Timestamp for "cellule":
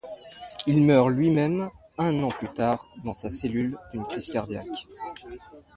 3.29-3.77